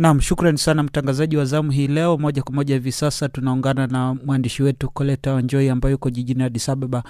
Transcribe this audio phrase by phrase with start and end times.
[0.00, 2.18] Naam, shukran sana mtangazaji wa zamu hii leo.
[2.18, 6.68] Moja kwa moja hivi sasa tunaungana na mwandishi wetu Koleta Wanjoi ambaye yuko jijini Addis
[6.68, 7.02] Ababa.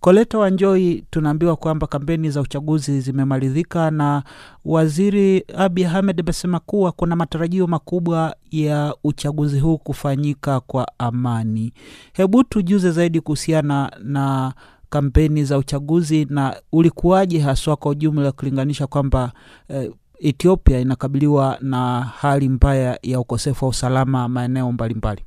[0.00, 4.22] Koleta Wanjoi, tunaambiwa kwamba kampeni za uchaguzi zimemalizika na
[4.64, 11.72] Waziri Abiy Ahmed amesema kuwa kuna matarajio makubwa ya uchaguzi huu kufanyika kwa amani.
[12.12, 14.52] Hebu tujuze zaidi kuhusiana na
[14.90, 19.32] kampeni za uchaguzi na ulikuwaje haswa kwa ujumla, kulinganisha kwamba
[19.68, 19.90] eh,
[20.20, 25.22] Ethiopia inakabiliwa na hali mbaya ya ukosefu wa usalama maeneo mbalimbali.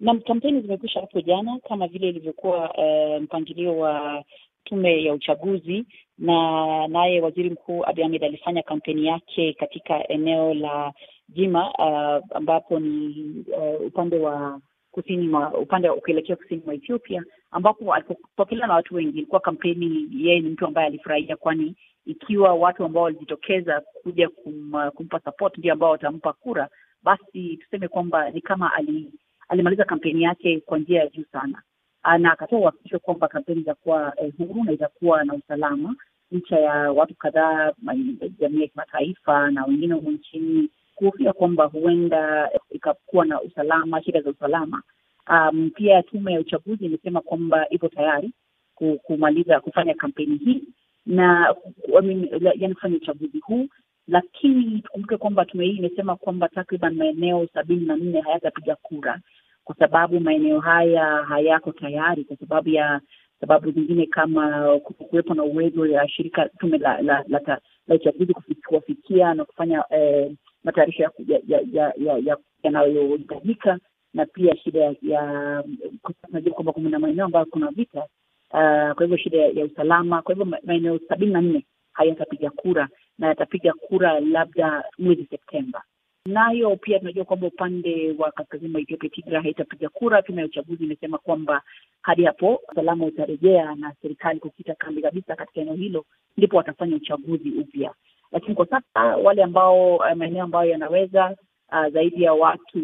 [0.00, 4.24] Naam, kampeni zimekwisha hapo jana kama vile ilivyokuwa uh, mpangilio wa
[4.64, 5.84] tume ya uchaguzi,
[6.18, 10.92] na naye waziri mkuu Abiy Ahmed alifanya kampeni yake katika eneo la
[11.28, 13.14] Jima uh, ambapo ni
[13.56, 18.94] uh, upande wa kusini mwa upande wa ukielekea kusini mwa Ethiopia, ambapo alipopokelewa na watu
[18.94, 19.18] wengi.
[19.18, 21.74] Ilikuwa kampeni, yeye ni mtu ambaye alifurahia, kwani
[22.08, 26.68] ikiwa watu ambao walijitokeza kuja kum, kumpa support ndio ambao watampa kura,
[27.02, 29.12] basi tuseme kwamba ni kama ali,
[29.48, 31.62] alimaliza kampeni yake kwa njia ya juu sana,
[32.18, 35.94] na akatoa uhakikisho kwamba kampeni itakuwa eh, huru na itakuwa na usalama,
[36.30, 37.72] licha ya watu kadhaa,
[38.38, 44.30] jamii ya kimataifa na wengine humu nchini kuhofia kwamba huenda ikakuwa na usalama, shida za
[44.30, 44.82] usalama.
[45.30, 48.30] Um, pia tume ya uchaguzi imesema kwamba ipo tayari
[49.02, 50.62] kumaliza kufanya kampeni hii
[51.08, 51.54] na
[52.60, 53.68] yaani kufanya uchaguzi huu,
[54.08, 59.20] lakini tukumbuke kwamba tume hii imesema kwamba takriban maeneo sabini na nne hayatapiga kura
[59.64, 63.00] kwa sababu maeneo haya hayako tayari kwa sababu ya
[63.40, 68.34] sababu zingine kama kuwepo na uwezo ya shirika tume la la, la, la, uchaguzi
[68.68, 70.32] kuwafikia na kufanya eh,
[70.64, 72.36] matayarisho yanayohitajika ya, ya, ya
[74.14, 75.64] na pia shida ya, ya
[76.54, 78.06] kwamba kuna maeneo ambayo kuna vita
[78.50, 80.22] uh, kwa hivyo shida ya, usalama.
[80.22, 82.88] Kwa hivyo maeneo sabini na nne hayatapiga kura
[83.18, 85.82] na yatapiga kura labda mwezi Septemba.
[86.26, 90.22] Nayo pia tunajua kwamba upande wa kaskazini mwa Ethiopia, Tigra haitapiga kura.
[90.22, 91.62] Tume ya uchaguzi imesema kwamba
[92.02, 96.04] hadi hapo usalama utarejea na serikali kukita kambi kabisa katika eneo hilo,
[96.36, 97.94] ndipo watafanya uchaguzi upya.
[98.32, 101.36] Lakini kwa sasa wale ambao maeneo ambayo yanaweza
[101.72, 102.78] uh, zaidi ya watu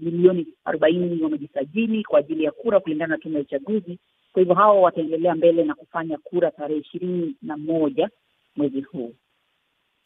[0.00, 3.98] milioni uh, arobaini wamejisajili kwa ajili ya kura kulingana na tume ya uchaguzi.
[4.34, 8.10] Kwa hivyo hao wataendelea mbele na kufanya kura tarehe ishirini na moja
[8.56, 9.14] mwezi huu.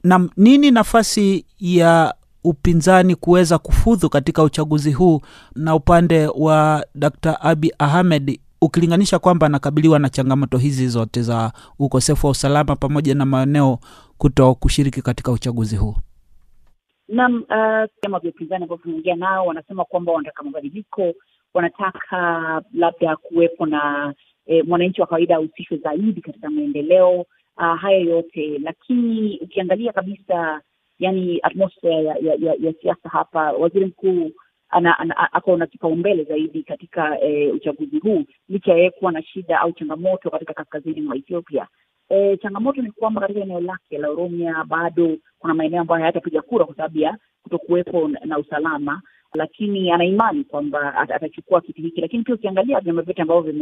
[0.05, 5.21] Na nini nafasi ya upinzani kuweza kufudhu katika uchaguzi huu
[5.57, 7.37] na upande wa Dr.
[7.41, 13.25] Abiy Ahmed ukilinganisha kwamba anakabiliwa na changamoto hizi zote za ukosefu wa usalama pamoja na
[13.25, 13.79] maeneo
[14.19, 15.95] kuto kushiriki katika uchaguzi huu?
[17.09, 17.45] Naam,
[18.03, 21.15] vyama uh, vya upinzani ambavyo tumeongea nao wanasema kwamba wanataka mabadiliko,
[21.59, 24.15] wanataka labda kuwepo na
[24.47, 27.25] e, mwananchi wa kawaida ahusishwe zaidi katika maendeleo
[27.57, 30.61] uh, haya yote, lakini ukiangalia kabisa,
[30.99, 34.31] yani atmosfera ya, ya, ya, ya siasa hapa, waziri mkuu
[34.71, 39.23] ana, ana, ako na kipaumbele zaidi katika e, uchaguzi huu licha ya yeye kuwa na
[39.23, 41.67] shida au changamoto katika kaskazini mwa Ethiopia.
[42.09, 46.65] E, changamoto ni kwamba katika eneo lake la Oromia bado kuna maeneo ambayo hayatapiga kura
[46.65, 49.03] kwa sababu ya kutokuwepo na, na usalama,
[49.35, 52.01] lakini ana imani kwamba atachukua kiti hiki.
[52.01, 53.53] Lakini pia ukiangalia vyama vyote ambavyo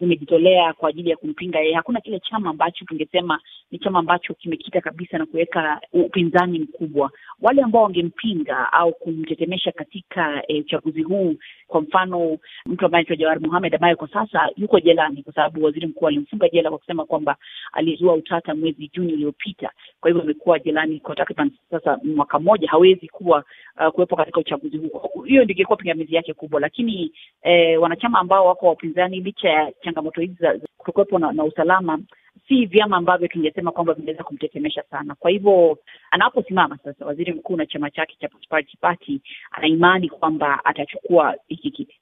[0.00, 3.40] vimejitolea kwa ajili ya kumpinga yeye, hakuna kile chama ambacho tungesema
[3.70, 7.10] ni chama ambacho kimekita kabisa na kuweka upinzani mkubwa.
[7.40, 11.34] Wale ambao wangempinga au kumtetemesha katika uchaguzi e, huu,
[11.66, 15.86] kwa mfano mtu ambaye anaitwa Jawar Mohamed ambaye kwa sasa yuko jelani kwa sababu waziri
[15.86, 17.36] mkuu alimfunga jela kwa kusema kwamba
[17.72, 19.70] alizua utata mwezi Juni uliopita.
[20.00, 23.44] Kwa hivyo amekuwa jelani kwa takriban sasa mwaka mmoja, hawezi kuwa
[23.80, 25.22] uh, kuwepo katika uchaguzi huu.
[25.22, 27.12] Hiyo ndio ingekuwa pingamizi yake kubwa, lakini
[27.42, 31.98] eh, wanachama ambao wako wa upinzani licha ya changamoto hizi za kutokuwepo na, na usalama
[32.48, 35.14] si vyama ambavyo tungesema kwamba vinaweza kumtetemesha sana.
[35.14, 35.78] Kwa hivyo
[36.10, 39.20] anaposimama sasa waziri mkuu na chama chake cha Prosperity Party,
[40.08, 42.00] kwamba atachukua hiki kiti.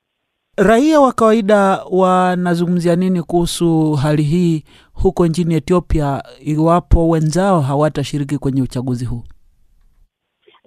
[0.57, 8.63] Raia wa kawaida wanazungumzia nini kuhusu hali hii huko nchini Ethiopia iwapo wenzao hawatashiriki kwenye
[8.63, 9.23] uchaguzi huu?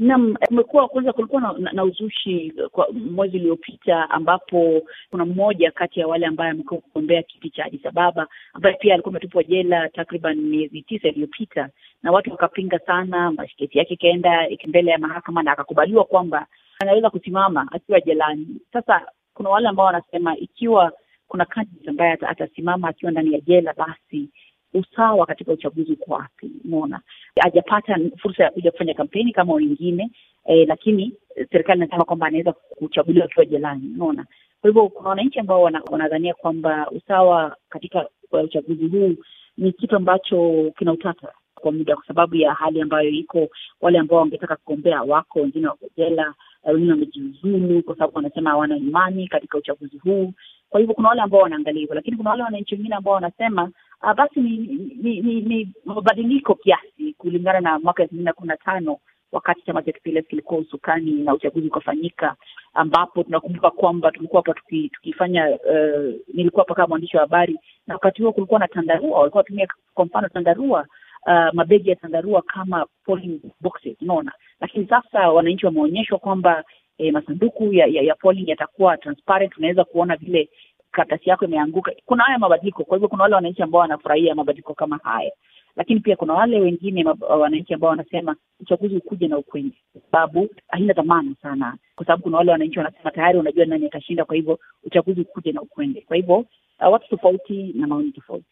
[0.02, 6.00] Naam, kumekuwa kwanza, kulikuwa na, na, na uzushi kwa mwezi uliopita, ambapo kuna mmoja kati
[6.00, 10.38] ya wale ambaye amekuwa kugombea kiti cha Addis Ababa ambaye pia alikuwa ametupwa jela takriban
[10.38, 11.70] miezi tisa iliyopita,
[12.04, 16.48] na watu wakapinga sana, kesi yake ikaenda mbele ya mahakama na akakubaliwa kwamba
[16.80, 18.48] anaweza kusimama akiwa jelani.
[18.74, 19.02] Sasa
[19.34, 20.92] kuna wale ambao wanasema ikiwa
[21.28, 24.30] kuna candidate ambaye atasimama akiwa ndani ya jela, basi
[24.74, 26.52] usawa katika uchaguzi uko wapi?
[26.66, 27.02] Umeona,
[27.40, 30.10] hajapata fursa ya kuja kufanya kampeni kama wengine
[30.46, 31.14] eh, lakini
[31.52, 33.92] serikali inasema kwamba anaweza kuchaguliwa akiwa jelani.
[33.96, 34.26] Unaona,
[34.62, 35.62] kwa hivyo kuna wananchi ambao
[35.92, 38.08] wanadhania kwamba usawa katika
[38.44, 39.16] uchaguzi huu
[39.58, 43.48] ni kitu ambacho kina utata kwa muda kwa sababu ya hali ambayo iko.
[43.82, 46.34] Wale ambao wangetaka kugombea wako, wengine wako jela,
[46.64, 50.34] wengine wamejiuzulu kwa sababu wanasema hawana imani katika uchaguzi huu.
[50.70, 53.72] Kwa hivyo kuna wale ambao wanaangalia hivyo, lakini kuna wale wananchi wengine ambao wanasema
[54.04, 54.58] uh, basi ni
[55.02, 58.98] ni, ni, ni mabadiliko kiasi kulingana na mwaka elfu mbili na kumi na tano
[59.32, 62.36] wakati chama cha TPLF kilikuwa usukani na uchaguzi ukafanyika,
[62.74, 67.94] ambapo tunakumbuka kwamba tulikuwa hapa tuki, tukifanya uh, nilikuwa hapa kama mwandishi wa habari, na
[67.94, 70.86] wakati huo kulikuwa na tandarua, walikuwa watumia kwa mfano tandarua
[71.28, 74.32] uh, mabegi ya tandarua kama polling boxes, unaona.
[74.62, 76.64] Lakini sasa wananchi wameonyeshwa kwamba
[76.98, 80.50] eh, masanduku ya, ya, ya polling yatakuwa transparent, unaweza kuona vile
[80.92, 81.92] karatasi yako imeanguka.
[82.06, 85.32] Kuna haya mabadiliko, kwa hivyo kuna wale wananchi ambao wanafurahia mabadiliko kama haya
[85.76, 89.72] lakini pia kuna wale wengine wananchi ambao wanasema uchaguzi ukuje na ukweli,
[90.12, 94.36] sababu haina dhamana sana, kwa sababu kuna wale wananchi wanasema tayari unajua nani atashinda, kwa
[94.36, 96.02] hivyo uchaguzi ukuje na ukweli.
[96.02, 96.46] Kwa hivyo uh,
[96.92, 98.46] watu tofauti na maoni tofauti.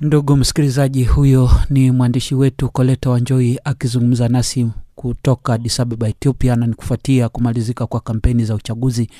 [0.00, 6.66] Ndugu msikilizaji, huyo ni mwandishi wetu Koleta Wanjoi akizungumza nasi kutoka Addis Ababa, Ethiopia, na
[6.66, 9.10] nikufuatia kumalizika kwa kampeni za uchaguzi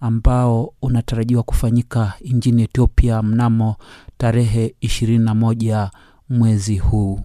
[0.00, 3.76] ambao unatarajiwa kufanyika nchini Ethiopia mnamo
[4.18, 5.90] tarehe ishirini na moja
[6.28, 7.20] mwezi huu.